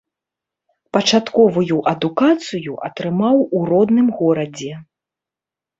[0.97, 4.73] Пачатковую адукацыю атрымаў у родным горадзе.